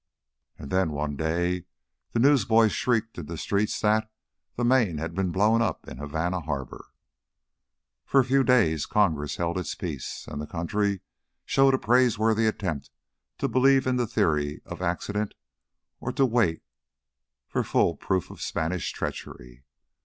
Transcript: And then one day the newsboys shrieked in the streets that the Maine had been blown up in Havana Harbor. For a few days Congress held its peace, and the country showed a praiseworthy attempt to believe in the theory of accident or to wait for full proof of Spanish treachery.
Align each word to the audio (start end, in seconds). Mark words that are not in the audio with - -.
And 0.57 0.71
then 0.71 0.89
one 0.93 1.15
day 1.15 1.65
the 2.13 2.19
newsboys 2.19 2.71
shrieked 2.71 3.19
in 3.19 3.27
the 3.27 3.37
streets 3.37 3.79
that 3.81 4.09
the 4.55 4.65
Maine 4.65 4.97
had 4.97 5.13
been 5.13 5.31
blown 5.31 5.61
up 5.61 5.87
in 5.87 5.99
Havana 5.99 6.39
Harbor. 6.39 6.87
For 8.07 8.19
a 8.19 8.25
few 8.25 8.43
days 8.43 8.87
Congress 8.87 9.35
held 9.35 9.59
its 9.59 9.75
peace, 9.75 10.25
and 10.27 10.41
the 10.41 10.47
country 10.47 11.01
showed 11.45 11.75
a 11.75 11.77
praiseworthy 11.77 12.47
attempt 12.47 12.89
to 13.37 13.47
believe 13.47 13.85
in 13.85 13.97
the 13.97 14.07
theory 14.07 14.63
of 14.65 14.81
accident 14.81 15.35
or 15.99 16.11
to 16.13 16.25
wait 16.25 16.63
for 17.47 17.63
full 17.63 17.95
proof 17.95 18.31
of 18.31 18.41
Spanish 18.41 18.91
treachery. 18.91 19.65